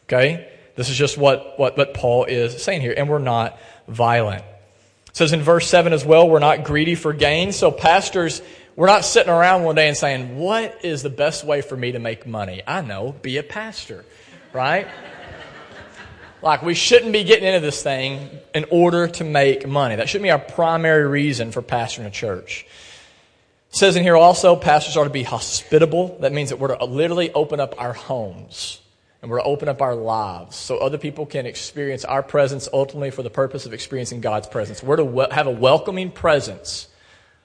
Okay? 0.04 0.50
This 0.76 0.88
is 0.88 0.96
just 0.96 1.18
what, 1.18 1.58
what, 1.58 1.76
what 1.76 1.94
Paul 1.94 2.24
is 2.24 2.62
saying 2.62 2.80
here. 2.80 2.94
And 2.96 3.08
we're 3.08 3.18
not 3.18 3.58
violent. 3.88 4.42
It 5.08 5.16
says 5.16 5.32
in 5.32 5.42
verse 5.42 5.68
7 5.68 5.92
as 5.92 6.04
well, 6.04 6.28
we're 6.28 6.38
not 6.38 6.64
greedy 6.64 6.94
for 6.94 7.12
gain. 7.12 7.52
So, 7.52 7.70
pastors, 7.70 8.42
we're 8.76 8.86
not 8.86 9.04
sitting 9.04 9.32
around 9.32 9.64
one 9.64 9.74
day 9.74 9.88
and 9.88 9.96
saying, 9.96 10.36
What 10.38 10.84
is 10.84 11.02
the 11.02 11.10
best 11.10 11.44
way 11.44 11.62
for 11.62 11.76
me 11.76 11.92
to 11.92 11.98
make 11.98 12.26
money? 12.26 12.62
I 12.66 12.82
know, 12.82 13.14
be 13.22 13.38
a 13.38 13.42
pastor, 13.42 14.04
right? 14.52 14.86
Like, 16.46 16.62
we 16.62 16.74
shouldn't 16.74 17.10
be 17.10 17.24
getting 17.24 17.44
into 17.44 17.58
this 17.58 17.82
thing 17.82 18.30
in 18.54 18.66
order 18.70 19.08
to 19.08 19.24
make 19.24 19.66
money. 19.66 19.96
That 19.96 20.08
shouldn't 20.08 20.22
be 20.22 20.30
our 20.30 20.38
primary 20.38 21.04
reason 21.04 21.50
for 21.50 21.60
pastoring 21.60 22.06
a 22.06 22.10
church. 22.10 22.64
It 23.70 23.76
says 23.76 23.96
in 23.96 24.04
here 24.04 24.16
also, 24.16 24.54
pastors 24.54 24.96
are 24.96 25.02
to 25.02 25.10
be 25.10 25.24
hospitable. 25.24 26.16
That 26.20 26.32
means 26.32 26.50
that 26.50 26.60
we're 26.60 26.76
to 26.76 26.84
literally 26.84 27.32
open 27.32 27.58
up 27.58 27.74
our 27.78 27.92
homes 27.92 28.80
and 29.22 29.28
we're 29.28 29.38
to 29.38 29.44
open 29.44 29.68
up 29.68 29.82
our 29.82 29.96
lives 29.96 30.54
so 30.54 30.78
other 30.78 30.98
people 30.98 31.26
can 31.26 31.46
experience 31.46 32.04
our 32.04 32.22
presence 32.22 32.68
ultimately 32.72 33.10
for 33.10 33.24
the 33.24 33.30
purpose 33.30 33.66
of 33.66 33.72
experiencing 33.72 34.20
God's 34.20 34.46
presence. 34.46 34.84
We're 34.84 34.98
to 34.98 35.34
have 35.34 35.48
a 35.48 35.50
welcoming 35.50 36.12
presence 36.12 36.86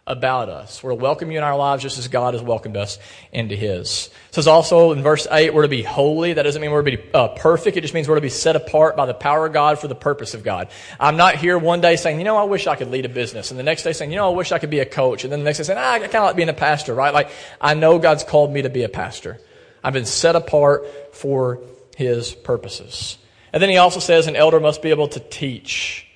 about 0.08 0.50
us. 0.50 0.82
We're 0.82 0.92
to 0.92 0.96
welcome 0.96 1.32
you 1.32 1.38
in 1.38 1.44
our 1.44 1.56
lives 1.56 1.84
just 1.84 2.00
as 2.00 2.08
God 2.08 2.34
has 2.34 2.42
welcomed 2.42 2.76
us 2.76 2.98
into 3.32 3.56
His. 3.56 4.10
It 4.30 4.36
says 4.36 4.48
also 4.48 4.92
in 4.92 5.04
verse 5.04 5.28
8, 5.30 5.54
we're 5.54 5.62
to 5.62 5.68
be 5.68 5.84
holy. 5.84 6.34
That 6.34 6.44
doesn't 6.44 6.62
mean 6.62 6.72
we're 6.72 6.84
to 6.84 6.98
be 6.98 7.04
uh, 7.14 7.30
perfect. 7.30 7.78
It 7.78 7.82
just 7.82 7.94
means 7.94 8.10
we're 8.10 8.16
to 8.16 8.22
be 8.22 8.30
set 8.30 8.56
apart 8.56 8.96
by 8.98 9.06
the 9.06 9.14
power 9.14 9.46
of 9.46 9.54
God 9.54 9.80
for 9.80 9.88
the 9.88 9.96
purpose 9.96 10.34
of 10.34 10.44
God. 10.44 10.70
I'm 11.00 11.18
not 11.18 11.36
here 11.36 11.58
one 11.58 11.82
day 11.82 11.96
saying, 11.98 12.18
you 12.18 12.24
know, 12.24 12.38
I 12.38 12.44
wish 12.44 12.66
I 12.66 12.76
could 12.76 12.90
lead 12.90 13.06
a 13.06 13.10
business. 13.10 13.52
And 13.52 13.60
the 13.60 13.64
next 13.64 13.84
day 13.84 13.94
saying, 13.94 14.12
you 14.12 14.18
know, 14.18 14.32
I 14.32 14.36
wish 14.36 14.52
I 14.52 14.58
could 14.58 14.72
be 14.72 14.80
a 14.80 14.86
coach. 14.86 15.24
And 15.24 15.32
then 15.32 15.40
the 15.40 15.46
next 15.46 15.60
day 15.60 15.64
saying, 15.66 15.80
ah, 15.80 15.92
I 15.94 16.00
kind 16.00 16.16
of 16.16 16.24
like 16.24 16.36
being 16.36 16.50
a 16.50 16.54
pastor, 16.54 16.96
right? 16.96 17.14
Like, 17.14 17.30
I 17.60 17.76
know 17.76 18.00
God's 18.00 18.24
called 18.24 18.52
me 18.52 18.64
to 18.64 18.70
be 18.70 18.84
a 18.84 18.90
pastor. 18.90 19.40
I've 19.84 19.94
been 19.94 20.06
set 20.06 20.36
apart 20.36 21.16
for 21.16 21.62
His 21.96 22.34
purposes. 22.34 23.18
And 23.54 23.62
then 23.62 23.70
he 23.70 23.78
also 23.78 24.00
says 24.00 24.28
an 24.28 24.36
elder 24.36 24.60
must 24.60 24.82
be 24.82 24.90
able 24.90 25.10
to 25.10 25.20
teach. 25.20 26.08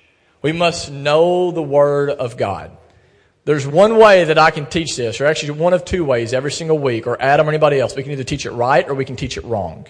We 0.42 0.52
must 0.52 0.90
know 0.90 1.50
the 1.50 1.62
Word 1.62 2.10
of 2.10 2.36
God. 2.36 2.76
There's 3.46 3.64
one 3.64 3.96
way 3.96 4.24
that 4.24 4.38
I 4.38 4.50
can 4.50 4.66
teach 4.66 4.96
this, 4.96 5.20
or 5.20 5.26
actually 5.26 5.52
one 5.52 5.72
of 5.72 5.84
two 5.84 6.04
ways 6.04 6.32
every 6.32 6.50
single 6.50 6.80
week, 6.80 7.06
or 7.06 7.16
Adam 7.22 7.46
or 7.46 7.50
anybody 7.50 7.78
else. 7.78 7.94
We 7.94 8.02
can 8.02 8.10
either 8.10 8.24
teach 8.24 8.44
it 8.44 8.50
right 8.50 8.86
or 8.88 8.94
we 8.94 9.04
can 9.04 9.14
teach 9.14 9.36
it 9.36 9.44
wrong. 9.44 9.86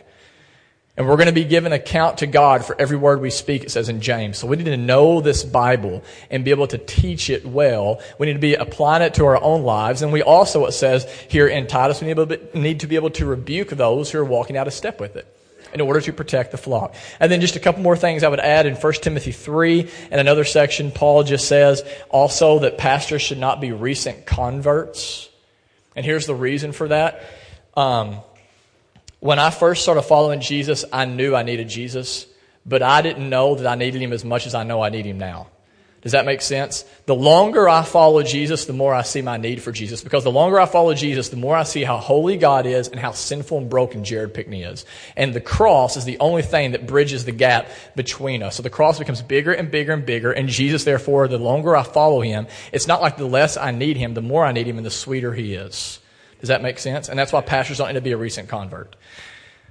And 0.94 1.08
we're 1.08 1.16
going 1.16 1.28
to 1.28 1.32
be 1.32 1.44
given 1.44 1.72
account 1.72 2.18
to 2.18 2.26
God 2.26 2.66
for 2.66 2.78
every 2.78 2.98
word 2.98 3.22
we 3.22 3.30
speak, 3.30 3.64
it 3.64 3.70
says 3.70 3.88
in 3.88 4.02
James. 4.02 4.36
So 4.36 4.46
we 4.46 4.56
need 4.56 4.64
to 4.64 4.76
know 4.76 5.22
this 5.22 5.42
Bible 5.42 6.04
and 6.30 6.44
be 6.44 6.50
able 6.50 6.66
to 6.66 6.76
teach 6.76 7.30
it 7.30 7.46
well. 7.46 8.02
We 8.18 8.26
need 8.26 8.34
to 8.34 8.38
be 8.38 8.56
applying 8.56 9.02
it 9.02 9.14
to 9.14 9.25
our 9.25 9.42
own 9.42 9.62
lives. 9.62 10.02
And 10.02 10.12
we 10.12 10.20
also, 10.20 10.66
it 10.66 10.72
says 10.72 11.10
here 11.30 11.48
in 11.48 11.66
Titus, 11.66 12.02
we 12.02 12.12
need 12.52 12.80
to 12.80 12.86
be 12.86 12.96
able 12.96 13.10
to 13.10 13.25
rebuke 13.25 13.70
those 13.70 14.10
who 14.10 14.18
are 14.18 14.25
walking 14.25 14.58
out 14.58 14.66
of 14.66 14.75
step 14.75 15.00
with 15.00 15.16
it 15.16 15.26
in 15.76 15.83
order 15.83 16.00
to 16.00 16.11
protect 16.11 16.52
the 16.52 16.56
flock. 16.56 16.95
And 17.21 17.30
then 17.30 17.42
just 17.42 17.54
a 17.54 17.61
couple 17.61 17.83
more 17.83 17.99
things 17.99 18.23
I 18.23 18.28
would 18.28 18.40
add 18.40 18.64
in 18.64 18.76
1 18.76 18.92
Timothy 18.95 19.30
3 19.30 19.90
and 20.11 20.18
another 20.18 20.45
section, 20.45 20.90
Paul 20.90 21.23
just 21.23 21.47
says 21.47 21.83
also 22.09 22.61
that 22.61 22.78
pastors 22.78 23.21
should 23.21 23.37
not 23.37 23.61
be 23.61 23.73
recent 23.73 24.25
converts. 24.25 25.28
And 25.95 26.06
here's 26.06 26.25
the 26.25 26.35
reason 26.35 26.73
for 26.73 26.88
that. 26.88 27.23
Um, 27.76 28.21
when 29.21 29.38
I 29.38 29.50
first 29.50 29.83
started 29.83 30.00
following 30.02 30.40
Jesus, 30.40 30.87
I 30.90 31.04
knew 31.04 31.37
I 31.37 31.42
needed 31.42 31.68
Jesus, 31.68 32.25
but 32.64 32.83
I 32.83 33.02
didn't 33.02 33.28
know 33.28 33.56
that 33.56 33.66
I 33.66 33.75
needed 33.75 34.00
him 34.00 34.14
as 34.14 34.25
much 34.25 34.47
as 34.47 34.54
I 34.54 34.64
know 34.64 34.80
I 34.80 34.88
need 34.88 35.04
him 35.04 35.18
now. 35.18 35.49
Does 36.06 36.12
that 36.12 36.25
make 36.25 36.40
sense? 36.40 36.84
The 37.06 37.16
longer 37.16 37.68
I 37.68 37.82
follow 37.82 38.22
Jesus, 38.22 38.66
the 38.66 38.72
more 38.72 38.94
I 38.94 39.02
see 39.02 39.22
my 39.22 39.38
need 39.38 39.60
for 39.60 39.72
Jesus. 39.72 40.04
Because 40.04 40.22
the 40.22 40.30
longer 40.30 40.60
I 40.60 40.66
follow 40.66 40.94
Jesus, 40.94 41.30
the 41.30 41.36
more 41.36 41.56
I 41.56 41.64
see 41.64 41.82
how 41.82 41.96
holy 41.96 42.36
God 42.36 42.64
is 42.64 42.86
and 42.86 43.00
how 43.00 43.10
sinful 43.10 43.58
and 43.58 43.68
broken 43.68 44.04
Jared 44.04 44.32
Pickney 44.32 44.62
is. 44.62 44.86
And 45.16 45.34
the 45.34 45.40
cross 45.40 45.96
is 45.96 46.04
the 46.04 46.16
only 46.20 46.42
thing 46.42 46.70
that 46.70 46.86
bridges 46.86 47.25
the 47.25 47.32
gap 47.32 47.66
between 47.96 48.44
us. 48.44 48.54
So 48.54 48.62
the 48.62 48.70
cross 48.70 49.00
becomes 49.00 49.20
bigger 49.20 49.52
and 49.52 49.68
bigger 49.68 49.94
and 49.94 50.06
bigger. 50.06 50.30
And 50.30 50.48
Jesus, 50.48 50.84
therefore, 50.84 51.26
the 51.26 51.38
longer 51.38 51.75
I 51.75 51.82
follow 51.82 52.20
him, 52.20 52.46
it's 52.70 52.86
not 52.86 53.02
like 53.02 53.16
the 53.16 53.26
less 53.26 53.56
I 53.56 53.72
need 53.72 53.96
him, 53.96 54.14
the 54.14 54.22
more 54.22 54.46
I 54.46 54.52
need 54.52 54.68
him 54.68 54.76
and 54.76 54.86
the 54.86 54.92
sweeter 54.92 55.34
he 55.34 55.54
is. 55.54 55.98
Does 56.38 56.50
that 56.50 56.62
make 56.62 56.78
sense? 56.78 57.08
And 57.08 57.18
that's 57.18 57.32
why 57.32 57.40
pastors 57.40 57.78
don't 57.78 57.88
need 57.88 57.94
to 57.94 58.00
be 58.00 58.12
a 58.12 58.16
recent 58.16 58.48
convert. 58.48 58.94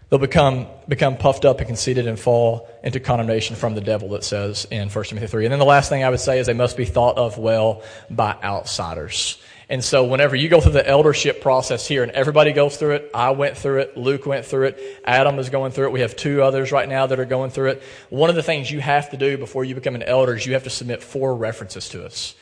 They'll 0.09 0.19
become, 0.19 0.67
become 0.87 1.17
puffed 1.17 1.45
up 1.45 1.59
and 1.59 1.67
conceited 1.67 2.05
and 2.05 2.19
fall 2.19 2.69
into 2.83 2.99
condemnation 2.99 3.55
from 3.55 3.73
the 3.73 3.81
devil, 3.81 4.13
it 4.15 4.23
says 4.23 4.67
in 4.69 4.89
1 4.89 5.05
Timothy 5.05 5.27
3. 5.27 5.45
And 5.45 5.51
then 5.51 5.59
the 5.59 5.65
last 5.65 5.89
thing 5.89 6.03
I 6.03 6.09
would 6.09 6.19
say 6.19 6.39
is 6.39 6.45
they 6.45 6.53
must 6.53 6.77
be 6.77 6.85
thought 6.85 7.17
of 7.17 7.37
well 7.37 7.81
by 8.09 8.35
outsiders. 8.43 9.41
And 9.67 9.83
so 9.83 10.03
whenever 10.03 10.35
you 10.35 10.47
go 10.47 10.61
through 10.61 10.73
the 10.73 10.87
eldership 10.87 11.41
process 11.41 11.87
here, 11.87 12.03
and 12.03 12.11
everybody 12.11 12.53
goes 12.53 12.77
through 12.77 12.95
it, 12.95 13.11
I 13.15 13.31
went 13.31 13.57
through 13.57 13.79
it, 13.79 13.97
Luke 13.97 14.27
went 14.27 14.45
through 14.45 14.65
it, 14.65 15.01
Adam 15.03 15.39
is 15.39 15.49
going 15.49 15.71
through 15.71 15.87
it, 15.87 15.91
we 15.91 16.01
have 16.01 16.15
two 16.15 16.43
others 16.43 16.71
right 16.71 16.87
now 16.87 17.07
that 17.07 17.19
are 17.19 17.25
going 17.25 17.49
through 17.49 17.71
it. 17.71 17.83
One 18.09 18.29
of 18.29 18.35
the 18.35 18.43
things 18.43 18.69
you 18.69 18.79
have 18.79 19.09
to 19.09 19.17
do 19.17 19.39
before 19.39 19.65
you 19.65 19.73
become 19.73 19.95
an 19.95 20.03
elder 20.03 20.35
is 20.35 20.45
you 20.45 20.53
have 20.53 20.65
to 20.65 20.69
submit 20.69 21.01
four 21.01 21.35
references 21.35 21.89
to 21.89 22.05
us. 22.05 22.35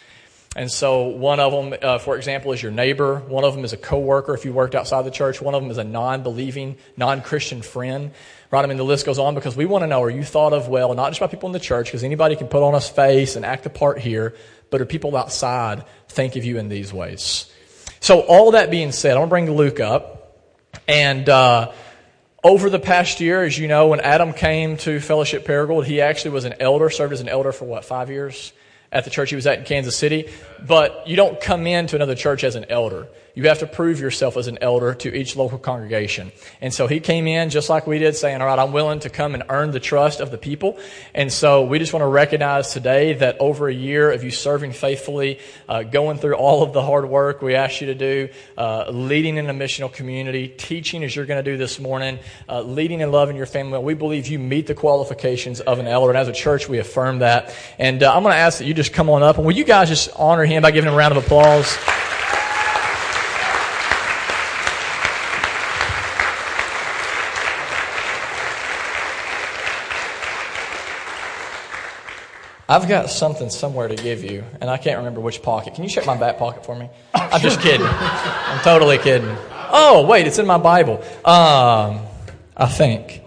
And 0.55 0.71
so 0.71 1.05
one 1.05 1.39
of 1.39 1.51
them, 1.51 1.79
uh, 1.81 1.97
for 1.97 2.15
example, 2.15 2.51
is 2.51 2.61
your 2.61 2.71
neighbor. 2.71 3.19
One 3.19 3.43
of 3.43 3.55
them 3.55 3.65
is 3.65 3.73
a 3.73 3.77
coworker 3.77 4.35
if 4.35 4.45
you 4.45 4.53
worked 4.53 4.75
outside 4.75 5.01
the 5.01 5.11
church. 5.11 5.41
One 5.41 5.55
of 5.55 5.63
them 5.63 5.71
is 5.71 5.79
a 5.79 5.83
non-believing, 5.83 6.77
non-Christian 6.95 7.63
friend. 7.63 8.11
Right? 8.51 8.63
I 8.63 8.67
mean, 8.67 8.77
the 8.77 8.85
list 8.85 9.05
goes 9.05 9.17
on 9.17 9.33
because 9.33 9.55
we 9.55 9.65
want 9.65 9.81
to 9.81 9.87
know, 9.87 10.03
are 10.03 10.11
you 10.11 10.23
thought 10.23 10.53
of 10.53 10.67
well, 10.67 10.93
not 10.93 11.09
just 11.09 11.19
by 11.19 11.27
people 11.27 11.47
in 11.47 11.53
the 11.53 11.59
church, 11.59 11.87
because 11.87 12.03
anybody 12.03 12.35
can 12.35 12.47
put 12.47 12.61
on 12.61 12.75
a 12.75 12.81
face 12.81 13.35
and 13.35 13.45
act 13.45 13.63
the 13.63 13.71
part 13.71 13.97
here, 13.97 14.35
but 14.69 14.79
are 14.79 14.85
people 14.85 15.17
outside 15.17 15.85
think 16.07 16.35
of 16.35 16.45
you 16.45 16.59
in 16.59 16.69
these 16.69 16.93
ways? 16.93 17.51
So 17.99 18.19
all 18.19 18.51
that 18.51 18.69
being 18.69 18.91
said, 18.91 19.13
I'm 19.13 19.27
going 19.27 19.45
to 19.45 19.51
bring 19.51 19.57
Luke 19.57 19.79
up. 19.79 20.37
And, 20.87 21.27
uh, 21.27 21.71
over 22.43 22.69
the 22.69 22.79
past 22.79 23.21
year, 23.21 23.43
as 23.43 23.57
you 23.57 23.69
know, 23.69 23.87
when 23.87 24.01
Adam 24.01 24.33
came 24.33 24.75
to 24.77 24.99
Fellowship 24.99 25.47
Paragould, 25.47 25.85
he 25.85 26.01
actually 26.01 26.31
was 26.31 26.43
an 26.43 26.55
elder, 26.59 26.89
served 26.89 27.13
as 27.13 27.21
an 27.21 27.29
elder 27.29 27.53
for 27.53 27.63
what, 27.63 27.85
five 27.85 28.09
years? 28.09 28.51
At 28.93 29.03
the 29.03 29.09
church 29.09 29.31
he 29.31 29.35
was 29.35 29.45
at 29.45 29.59
in 29.59 29.65
Kansas 29.65 29.97
City. 29.97 30.29
But 30.65 31.07
you 31.07 31.17
don't 31.17 31.41
come 31.41 31.67
into 31.67 31.97
another 31.97 32.15
church 32.15 32.45
as 32.45 32.55
an 32.55 32.65
elder. 32.69 33.09
You 33.35 33.47
have 33.47 33.59
to 33.59 33.67
prove 33.67 33.99
yourself 33.99 34.37
as 34.37 34.45
an 34.45 34.59
elder 34.61 34.93
to 34.93 35.13
each 35.13 35.35
local 35.35 35.57
congregation. 35.57 36.31
And 36.61 36.71
so 36.71 36.85
he 36.85 36.99
came 36.99 37.25
in 37.25 37.49
just 37.49 37.67
like 37.67 37.87
we 37.87 37.97
did, 37.97 38.15
saying, 38.15 38.39
All 38.41 38.47
right, 38.47 38.59
I'm 38.59 38.71
willing 38.71 38.99
to 39.01 39.09
come 39.09 39.33
and 39.33 39.43
earn 39.49 39.71
the 39.71 39.79
trust 39.79 40.19
of 40.19 40.29
the 40.29 40.37
people. 40.37 40.77
And 41.15 41.33
so 41.33 41.65
we 41.65 41.79
just 41.79 41.93
want 41.93 42.03
to 42.03 42.07
recognize 42.07 42.73
today 42.73 43.13
that 43.15 43.37
over 43.39 43.67
a 43.67 43.73
year 43.73 44.11
of 44.11 44.23
you 44.23 44.29
serving 44.29 44.73
faithfully, 44.73 45.39
uh, 45.67 45.81
going 45.81 46.19
through 46.19 46.35
all 46.35 46.61
of 46.61 46.73
the 46.73 46.83
hard 46.83 47.09
work 47.09 47.41
we 47.41 47.55
asked 47.55 47.81
you 47.81 47.87
to 47.87 47.95
do, 47.95 48.29
uh, 48.55 48.91
leading 48.91 49.37
in 49.37 49.49
a 49.49 49.53
missional 49.53 49.91
community, 49.91 50.47
teaching 50.47 51.03
as 51.03 51.15
you're 51.15 51.25
going 51.25 51.43
to 51.43 51.51
do 51.51 51.57
this 51.57 51.79
morning, 51.79 52.19
uh, 52.47 52.61
leading 52.61 53.01
and 53.01 53.11
loving 53.11 53.35
your 53.35 53.47
family, 53.47 53.79
we 53.79 53.95
believe 53.95 54.27
you 54.27 54.37
meet 54.37 54.67
the 54.67 54.75
qualifications 54.75 55.59
of 55.59 55.79
an 55.79 55.87
elder. 55.87 56.11
And 56.11 56.19
as 56.19 56.27
a 56.27 56.33
church, 56.33 56.69
we 56.69 56.77
affirm 56.77 57.19
that. 57.19 57.55
And 57.79 58.03
uh, 58.03 58.15
I'm 58.15 58.21
going 58.21 58.33
to 58.33 58.37
ask 58.37 58.59
that 58.59 58.65
you 58.65 58.75
just 58.75 58.82
come 58.89 59.09
on 59.09 59.23
up. 59.23 59.37
And 59.37 59.45
will 59.45 59.55
you 59.55 59.63
guys 59.63 59.89
just 59.89 60.09
honor 60.15 60.45
him 60.45 60.63
by 60.63 60.71
giving 60.71 60.87
him 60.87 60.93
a 60.93 60.97
round 60.97 61.15
of 61.15 61.23
applause? 61.23 61.77
I've 72.67 72.87
got 72.87 73.09
something 73.11 73.51
somewhere 73.51 73.87
to 73.87 73.95
give 73.95 74.23
you, 74.23 74.43
and 74.59 74.67
I 74.67 74.77
can't 74.77 74.97
remember 74.97 75.21
which 75.21 75.43
pocket. 75.43 75.75
Can 75.75 75.83
you 75.83 75.89
check 75.89 76.07
my 76.07 76.17
back 76.17 76.39
pocket 76.39 76.65
for 76.65 76.75
me? 76.75 76.89
I'm 77.13 77.39
just 77.39 77.59
kidding. 77.61 77.85
I'm 77.85 78.59
totally 78.63 78.97
kidding. 78.97 79.29
Oh, 79.51 80.07
wait, 80.07 80.25
it's 80.25 80.39
in 80.39 80.47
my 80.47 80.57
Bible. 80.57 81.03
Um, 81.25 82.01
I 82.57 82.67
think. 82.67 83.21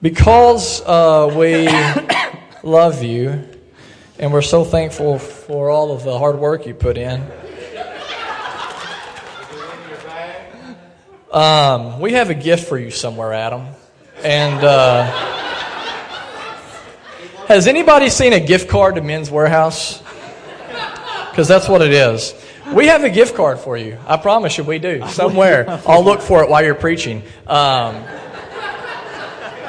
Because 0.00 0.80
uh, 0.82 1.32
we 1.36 1.68
love 2.62 3.02
you, 3.02 3.44
and 4.18 4.32
we're 4.32 4.42
so 4.42 4.64
thankful 4.64 5.18
for 5.18 5.70
all 5.70 5.92
of 5.92 6.04
the 6.04 6.18
hard 6.18 6.38
work 6.38 6.66
you 6.66 6.74
put 6.74 6.98
in. 6.98 7.24
Um, 11.32 12.00
we 12.00 12.12
have 12.12 12.30
a 12.30 12.34
gift 12.34 12.68
for 12.68 12.78
you 12.78 12.90
somewhere, 12.90 13.32
Adam. 13.32 13.66
And. 14.22 14.64
Uh, 14.64 15.28
has 17.48 17.66
anybody 17.66 18.10
seen 18.10 18.34
a 18.34 18.40
gift 18.40 18.68
card 18.68 18.96
to 18.96 19.00
Men's 19.00 19.30
Wearhouse? 19.30 20.02
Because 21.30 21.48
that's 21.48 21.66
what 21.66 21.80
it 21.80 21.94
is. 21.94 22.34
We 22.74 22.88
have 22.88 23.04
a 23.04 23.08
gift 23.08 23.34
card 23.36 23.58
for 23.58 23.74
you. 23.78 23.96
I 24.06 24.18
promise 24.18 24.58
you, 24.58 24.64
we 24.64 24.78
do. 24.78 25.08
Somewhere. 25.08 25.80
I'll 25.86 26.04
look 26.04 26.20
for 26.20 26.42
it 26.42 26.50
while 26.50 26.62
you're 26.62 26.74
preaching. 26.74 27.22
Um, 27.46 28.04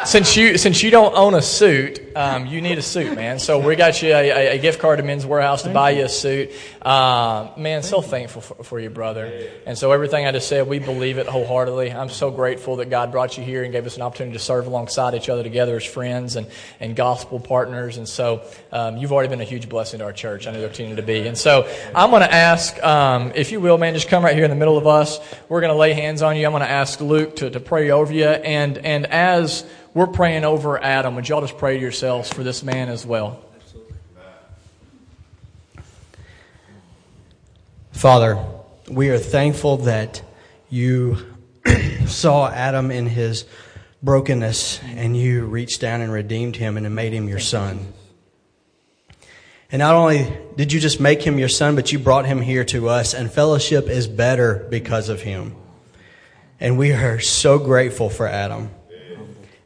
since 0.10 0.36
you 0.36 0.58
since 0.58 0.82
you 0.82 0.90
don't 0.90 1.14
own 1.16 1.36
a 1.36 1.42
suit, 1.42 2.02
um, 2.16 2.48
you 2.48 2.62
need 2.62 2.80
a 2.80 2.82
suit, 2.82 3.16
man. 3.16 3.38
So 3.38 3.60
we 3.60 3.76
got 3.76 4.02
you 4.02 4.12
a, 4.12 4.56
a, 4.56 4.58
gift 4.58 4.80
card 4.80 4.98
to 4.98 5.04
Men's 5.04 5.24
Wearhouse 5.24 5.64
to 5.64 5.70
buy 5.70 5.92
you 5.92 6.06
a 6.06 6.10
suit. 6.10 6.50
Uh, 6.82 7.52
man, 7.58 7.84
so 7.84 8.02
thankful 8.02 8.42
for, 8.42 8.64
for, 8.64 8.80
you, 8.80 8.90
brother. 8.90 9.50
And 9.68 9.78
so 9.78 9.92
everything 9.92 10.26
I 10.26 10.32
just 10.32 10.48
said, 10.48 10.68
we 10.68 10.80
believe 10.80 11.20
it 11.20 11.28
wholeheartedly. 11.28 11.92
I'm 11.92 12.10
so 12.10 12.32
grateful 12.32 12.78
that 12.78 12.90
God 12.90 13.12
brought 13.12 13.38
you 13.38 13.44
here 13.44 13.64
and 13.64 13.72
gave 13.72 13.86
us 13.86 13.98
an 13.98 14.02
opportunity 14.02 14.36
to 14.36 14.44
serve 14.44 14.66
alongside 14.66 15.14
each 15.14 15.30
other 15.30 15.44
together 15.44 15.76
as 15.76 15.86
friends 15.86 16.36
and, 16.36 16.48
and 16.80 16.96
gospel 16.96 17.40
partners. 17.40 17.98
And 17.98 18.10
so 18.10 18.44
um, 18.72 18.98
you've 18.98 19.14
already 19.14 19.30
been 19.30 19.42
a 19.42 19.46
huge 19.46 19.70
blessing 19.70 20.00
to 20.00 20.06
our 20.06 20.14
church. 20.14 20.48
I 20.48 20.52
know 20.52 20.60
you'll 20.60 20.70
continue 20.70 20.96
to 20.96 21.04
be. 21.04 21.28
And 21.28 21.38
so 21.38 21.72
I'm 21.94 22.10
going 22.10 22.24
to 22.24 22.34
ask, 22.34 22.82
um, 22.84 23.32
if 23.36 23.52
you 23.52 23.60
will, 23.60 23.78
man, 23.78 23.94
just 23.94 24.10
come 24.10 24.26
right 24.26 24.36
here 24.36 24.46
in 24.46 24.50
the 24.50 24.56
middle 24.56 24.78
of 24.78 24.88
us. 24.88 25.20
We're 25.50 25.62
going 25.62 25.74
to 25.74 25.78
lay 25.78 25.94
hands 25.94 26.24
on 26.24 26.36
you. 26.36 26.46
I'm 26.48 26.52
going 26.52 26.62
to 26.62 26.70
ask 26.70 27.00
Luke 27.00 27.36
to, 27.38 27.52
to 27.52 27.60
pray 27.60 27.92
over 27.92 28.12
you. 28.12 28.26
And, 28.26 28.80
and 28.80 29.06
as 29.06 29.66
we're 29.94 30.08
praying 30.08 30.46
over 30.46 30.82
Adam. 30.82 31.16
Would 31.16 31.28
y'all 31.28 31.42
just 31.42 31.58
pray 31.58 31.76
to 31.76 31.82
yourselves 31.82 32.32
for 32.32 32.44
this 32.44 32.64
man 32.64 32.90
as 32.90 33.06
well? 33.06 33.44
Absolutely. 33.56 33.96
Father, 37.92 38.46
we 38.90 39.10
are 39.10 39.18
thankful 39.18 39.78
that 39.78 40.22
you 40.70 41.18
saw 42.06 42.50
Adam 42.50 42.92
in 42.92 43.08
his 43.08 43.46
brokenness 44.02 44.80
and 44.84 45.18
you 45.18 45.46
reached 45.46 45.82
down 45.82 46.02
and 46.02 46.12
redeemed 46.12 46.56
him 46.56 46.78
and 46.78 46.96
made 46.96 47.14
him 47.14 47.28
your 47.28 47.40
son. 47.40 47.94
And 49.72 49.80
not 49.80 49.96
only 49.96 50.36
did 50.56 50.72
you 50.72 50.80
just 50.80 51.00
make 51.00 51.22
him 51.22 51.38
your 51.38 51.50
son, 51.50 51.76
but 51.76 51.92
you 51.92 52.00
brought 52.00 52.26
him 52.26 52.42
here 52.42 52.64
to 52.66 52.90
us, 52.90 53.14
and 53.14 53.32
fellowship 53.32 53.88
is 53.88 54.08
better 54.08 54.66
because 54.70 55.10
of 55.10 55.22
him. 55.22 55.56
And 56.60 56.78
we 56.78 56.92
are 56.92 57.20
so 57.20 57.60
grateful 57.60 58.10
for 58.10 58.28
Adam. 58.28 58.72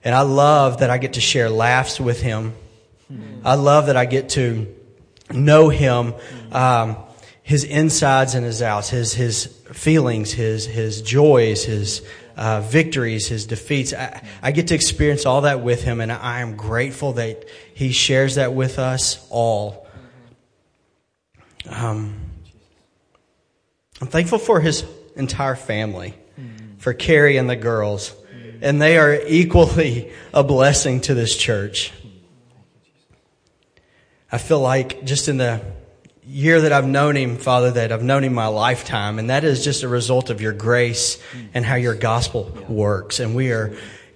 And 0.03 0.13
I 0.13 0.21
love 0.21 0.79
that 0.79 0.89
I 0.89 0.97
get 0.97 1.13
to 1.13 1.21
share 1.21 1.49
laughs 1.49 1.99
with 1.99 2.21
him. 2.21 2.53
I 3.45 3.55
love 3.55 3.87
that 3.87 3.97
I 3.97 4.05
get 4.05 4.29
to 4.29 4.73
know 5.31 5.69
him, 5.69 6.13
um, 6.51 6.97
his 7.41 7.63
insides 7.63 8.35
and 8.35 8.45
his 8.45 8.61
outs, 8.61 8.89
his, 8.89 9.13
his 9.13 9.45
feelings, 9.71 10.31
his, 10.31 10.65
his 10.65 11.01
joys, 11.01 11.65
his 11.65 12.01
uh, 12.37 12.61
victories, 12.61 13.27
his 13.27 13.45
defeats. 13.45 13.93
I, 13.93 14.25
I 14.41 14.51
get 14.51 14.67
to 14.67 14.75
experience 14.75 15.25
all 15.25 15.41
that 15.41 15.61
with 15.61 15.83
him, 15.83 16.01
and 16.01 16.11
I 16.11 16.39
am 16.39 16.55
grateful 16.55 17.13
that 17.13 17.45
he 17.73 17.91
shares 17.91 18.35
that 18.35 18.53
with 18.53 18.79
us 18.79 19.25
all. 19.29 19.87
Um, 21.69 22.15
I'm 24.01 24.07
thankful 24.07 24.39
for 24.39 24.59
his 24.59 24.83
entire 25.15 25.55
family, 25.55 26.15
for 26.77 26.93
Carrie 26.93 27.37
and 27.37 27.49
the 27.49 27.55
girls 27.55 28.15
and 28.63 28.81
they 28.81 28.97
are 28.97 29.19
equally 29.27 30.11
a 30.33 30.43
blessing 30.43 31.01
to 31.01 31.13
this 31.13 31.35
church. 31.35 31.91
I 34.31 34.37
feel 34.37 34.61
like 34.61 35.03
just 35.03 35.27
in 35.27 35.37
the 35.37 35.61
year 36.25 36.61
that 36.61 36.71
I've 36.71 36.87
known 36.87 37.17
him, 37.17 37.37
Father, 37.37 37.71
that 37.71 37.91
I've 37.91 38.01
known 38.01 38.23
him 38.23 38.33
my 38.33 38.47
lifetime, 38.47 39.19
and 39.19 39.29
that 39.29 39.43
is 39.43 39.63
just 39.63 39.83
a 39.83 39.89
result 39.89 40.29
of 40.29 40.39
your 40.39 40.53
grace 40.53 41.21
and 41.53 41.65
how 41.65 41.75
your 41.75 41.93
gospel 41.93 42.57
works. 42.69 43.19
And 43.19 43.35
we 43.35 43.51
are 43.51 43.75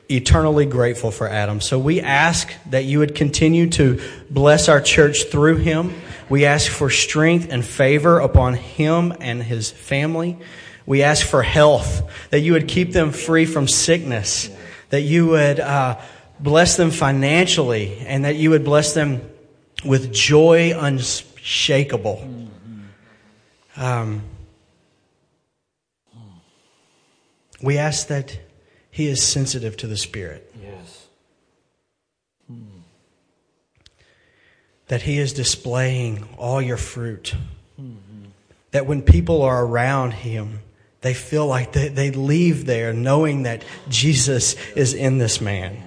eternally 0.10 0.66
grateful 0.66 1.12
for 1.12 1.28
Adam. 1.28 1.60
So 1.60 1.78
we 1.78 2.00
ask 2.00 2.52
that 2.70 2.86
you 2.86 3.00
would 3.00 3.16
continue 3.16 3.70
to 3.72 4.02
bless 4.30 4.70
our 4.70 4.80
church 4.80 5.26
through 5.26 5.58
him. 5.58 5.94
We 6.30 6.46
ask 6.46 6.72
for 6.72 6.90
strength 6.90 7.50
and 7.52 7.64
favor 7.64 8.20
upon 8.20 8.54
him 8.54 9.14
and 9.20 9.44
his 9.44 9.70
family. 9.70 10.38
We 10.88 11.04
ask 11.04 11.28
for 11.28 11.44
health, 11.44 12.10
that 12.32 12.40
you 12.40 12.54
would 12.54 12.68
keep 12.68 12.94
them 12.94 13.12
free 13.12 13.46
from 13.46 13.68
sickness, 13.68 14.50
that 14.90 15.02
you 15.02 15.28
would 15.28 15.60
uh, 15.60 16.00
bless 16.40 16.78
them 16.78 16.92
financially, 16.92 18.00
and 18.00 18.24
that 18.24 18.38
you 18.38 18.52
would 18.52 18.64
bless 18.64 18.94
them 18.94 19.22
with 19.84 20.14
joy 20.14 20.74
unshakable. 20.74 22.26
Um, 23.76 24.24
we 27.62 27.78
ask 27.78 28.08
that 28.08 28.40
he 28.90 29.08
is 29.08 29.22
sensitive 29.22 29.76
to 29.78 29.88
the 29.88 29.98
Spirit. 29.98 30.56
Yes. 30.64 31.08
That 34.88 35.02
he 35.02 35.20
is 35.20 35.34
displaying 35.34 36.28
all 36.38 36.62
your 36.62 36.78
fruit. 36.78 37.36
That 38.72 38.86
when 38.86 39.02
people 39.02 39.42
are 39.42 39.66
around 39.66 40.14
him, 40.14 40.62
they 41.08 41.14
feel 41.14 41.48
like 41.48 41.72
they, 41.72 41.88
they 41.88 42.12
leave 42.12 42.66
there 42.66 42.92
knowing 42.92 43.44
that 43.44 43.64
Jesus 43.88 44.56
is 44.76 44.94
in 44.94 45.20
this 45.20 45.40
man. 45.40 45.82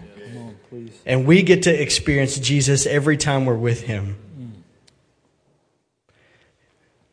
And 1.05 1.27
we 1.27 1.43
get 1.43 1.65
to 1.65 1.71
experience 1.71 2.39
Jesus 2.39 2.87
every 2.87 3.19
time 3.19 3.45
we're 3.45 3.55
with 3.55 3.83
him. 3.83 4.17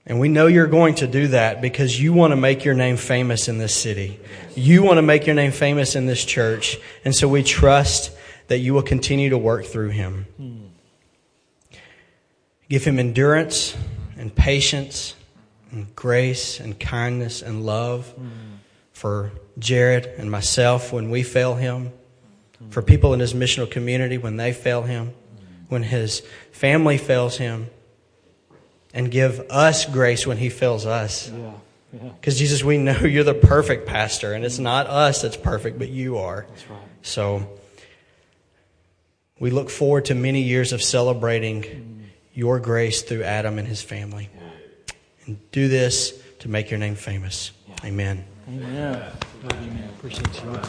And 0.06 0.22
we 0.22 0.30
know 0.30 0.48
you're 0.48 0.68
going 0.68 0.96
to 0.96 1.08
do 1.08 1.28
that 1.28 1.62
because 1.62 2.02
you 2.02 2.14
want 2.14 2.32
to 2.32 2.38
make 2.38 2.64
your 2.64 2.76
name 2.76 2.96
famous 2.96 3.50
in 3.50 3.58
this 3.58 3.76
city. 3.76 4.22
You 4.56 4.84
want 4.84 5.00
to 5.00 5.02
make 5.02 5.26
your 5.26 5.36
name 5.36 5.52
famous 5.52 5.98
in 5.98 6.06
this 6.06 6.24
church. 6.24 6.78
And 7.04 7.14
so 7.14 7.28
we 7.28 7.44
trust 7.44 8.12
that 8.48 8.60
you 8.60 8.74
will 8.74 8.84
continue 8.84 9.32
to 9.32 9.38
work 9.38 9.66
through 9.66 9.90
him. 9.90 10.72
Give 12.70 12.86
him 12.86 13.00
endurance 13.00 13.76
and 14.16 14.34
patience 14.34 15.14
and 15.72 15.96
grace 15.96 16.60
and 16.60 16.80
kindness 16.80 17.42
and 17.42 17.66
love 17.66 18.08
mm-hmm. 18.08 18.30
for 18.94 19.32
Jared 19.60 20.06
and 20.06 20.30
myself 20.32 20.94
when 20.94 21.10
we 21.10 21.24
fail 21.24 21.56
him, 21.56 21.92
for 22.70 22.82
people 22.82 23.14
in 23.14 23.20
his 23.20 23.34
missional 23.34 23.70
community 23.70 24.18
when 24.18 24.38
they 24.38 24.54
fail 24.54 24.82
him, 24.82 25.08
mm-hmm. 25.08 25.46
when 25.70 25.84
his 25.84 26.22
family 26.52 26.98
fails 26.98 27.38
him, 27.38 27.70
and 28.94 29.12
give 29.12 29.40
us 29.50 29.86
grace 29.86 30.26
when 30.26 30.38
he 30.38 30.50
fails 30.50 30.86
us. 30.86 31.30
Yeah. 31.30 31.52
Yeah. 31.94 32.10
Because 32.20 32.38
Jesus, 32.38 32.64
we 32.64 32.78
know 32.78 33.00
you're 33.02 33.24
the 33.24 33.34
perfect 33.34 33.88
pastor, 33.88 34.34
and 34.34 34.44
it's 34.44 34.60
not 34.60 34.88
us 34.88 35.22
that's 35.22 35.38
perfect, 35.38 35.80
but 35.80 35.90
you 35.90 36.18
are. 36.18 36.46
That's 36.50 36.70
right. 36.70 36.80
So 37.02 37.58
we 39.40 39.52
look 39.52 39.70
forward 39.70 40.06
to 40.06 40.16
many 40.16 40.42
years 40.42 40.74
of 40.74 40.82
celebrating 40.82 41.62
mm-hmm. 41.64 42.04
your 42.34 42.60
grace 42.60 43.02
through 43.02 43.24
Adam 43.24 43.60
and 43.60 43.68
his 43.68 43.82
family. 43.82 44.30
And 45.28 45.52
do 45.52 45.68
this 45.68 46.20
to 46.40 46.50
make 46.50 46.72
your 46.72 46.80
name 46.80 46.96
famous. 46.96 47.52
Amen. 47.84 48.26
Amen. 48.48 49.12
Love 49.44 49.66
you, 49.66 49.72
man. 49.72 49.90
Appreciate 49.90 50.42
you. 50.42 50.50
Love 50.50 50.64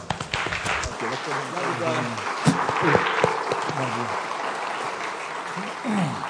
you. 5.84 6.24